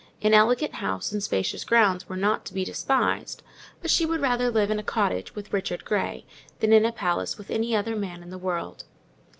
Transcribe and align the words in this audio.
An 0.23 0.33
elegant 0.33 0.73
house 0.73 1.11
and 1.11 1.21
spacious 1.21 1.63
grounds 1.63 2.09
were 2.09 2.17
not 2.17 2.43
to 2.45 2.55
be 2.55 2.65
despised; 2.65 3.43
but 3.83 3.91
she 3.91 4.03
would 4.03 4.19
rather 4.19 4.49
live 4.49 4.71
in 4.71 4.79
a 4.79 4.83
cottage 4.83 5.35
with 5.35 5.53
Richard 5.53 5.85
Grey 5.85 6.25
than 6.59 6.73
in 6.73 6.85
a 6.85 6.91
palace 6.91 7.37
with 7.37 7.51
any 7.51 7.75
other 7.75 7.95
man 7.95 8.23
in 8.23 8.31
the 8.31 8.39
world. 8.39 8.85